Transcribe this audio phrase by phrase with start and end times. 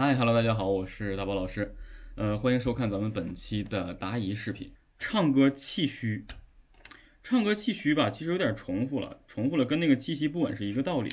[0.00, 1.74] 嗨，Hello，大家好，我是大宝老师，
[2.14, 4.72] 呃，欢迎收看咱们本期的答疑视频。
[4.96, 6.24] 唱歌气虚，
[7.20, 11.10] 唱歌气虚吧，其实有点重复了，重复了，跟那个气息不稳是一个道理。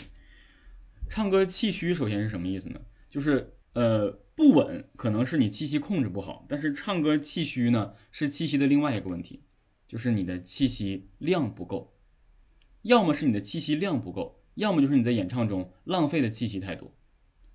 [1.09, 2.79] 唱歌气虚，首先是什么意思呢？
[3.09, 9.41] 就是呃不稳，可能是你气息控制不好，但是唱歌气虚呢，是气息的另外一个问题，
[9.87, 11.97] 就是你的气息量不够，
[12.83, 16.95] 要么是你的气息量不够，要么就是你在演唱中浪费的气息太多。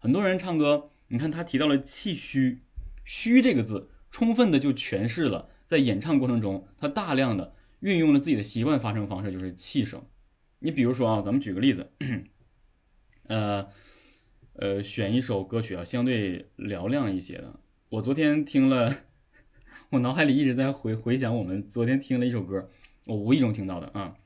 [0.00, 2.62] 很多人唱歌，你看他提到了气虚，
[3.04, 10.00] 虚这个字，充分的就诠释了在演唱过程中，他大量的运用了自己的习惯发声方式，就是气声。
[10.60, 11.90] 你比如说啊，咱们举个例子。
[13.24, 13.68] 呃，
[14.54, 17.58] 呃，选一首歌曲啊，相对嘹亮一些的。
[17.88, 18.96] 我昨天听了，
[19.90, 22.70] 我脑海里一直在回回想我们昨天听了一首歌，
[23.06, 24.16] 我无意中听到的啊。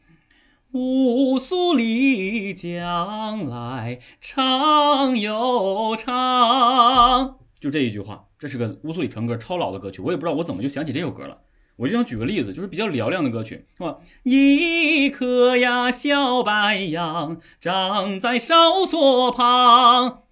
[0.75, 11.43] 乌苏里江来唱又唱，就这一句话，这是个乌苏里船歌，超老的歌曲，我也不知道我怎么就想起这首歌了。
[11.77, 13.99] 我就想举个例子，就是比较嘹亮的歌曲，是吧？
[14.25, 20.25] 一颗呀小白杨长在哨所旁。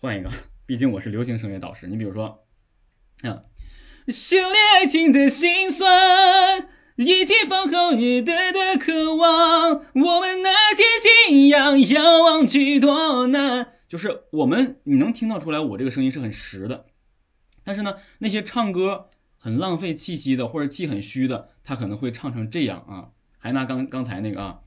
[0.00, 0.28] 换一个，
[0.66, 1.86] 毕竟我是流行声乐导师。
[1.86, 2.44] 你比如说，
[3.22, 3.44] 啊，
[4.08, 10.82] 修炼爱情的心酸，以及丰厚夜的的渴望，我们那些
[11.26, 13.74] 信仰遥望几多难。
[13.88, 16.86] 就是我们，你能听到出来，我这个声音是很实的，
[17.64, 19.10] 但是呢，那些唱歌。
[19.38, 23.10] 很浪费气息的，或者气很虚的，他可能会唱成这样啊。
[23.38, 24.58] 还拿刚刚才那个啊，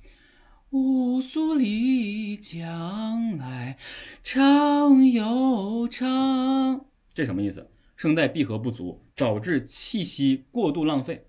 [0.70, 3.78] 乌苏里江来
[4.24, 7.70] 唱又唱，这什么意思？
[7.98, 11.26] 声带闭合不足，导致气息过度浪费。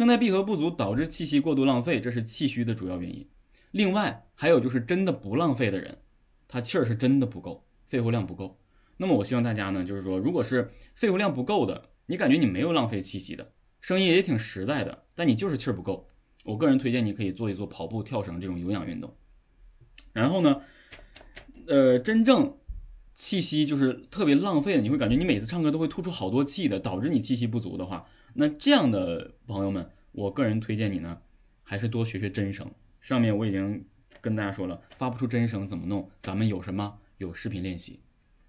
[0.00, 3.28] 声带闭合不足导致气息过度浪费，这是气虚的主要原因。
[3.70, 5.98] 另外还有就是真的不浪费的人，
[6.48, 8.58] 他气儿是真的不够，肺活量不够。
[8.96, 11.90] 那么我希望大家呢，就是说，如果是肺活量不够的。
[12.06, 13.52] 你感觉你没有浪费气息的
[13.82, 16.08] 声音也挺实在的，但你就是气儿不够。
[16.44, 19.14] 我个人推荐你可以做一做跑步、跳绳这种有氧运动。
[20.14, 20.62] 然后呢，
[21.66, 22.56] 呃，真正
[23.20, 31.20] 气息就是特别浪费的，你会感觉你每次唱歌都会吐出好多气的，导致你气息不足的话，那这样的朋友们，我个人推荐你呢，
[31.62, 32.66] 还是多学学真声。
[32.98, 33.84] 上面我已经
[34.22, 36.10] 跟大家说了，发不出真声怎么弄？
[36.22, 36.98] 咱们有什么？
[37.18, 38.00] 有视频练习。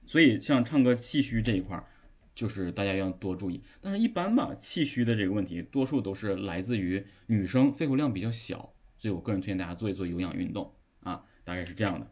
[0.08, 1.86] 所以像唱歌气虚这一块。
[2.34, 12.10] 就是大家要多注意，但是一般吧，气虚的这个问题，多数都是来自于女生肺活量比较小，所以我个人推荐大家做一做有氧运动啊，大概是这样的。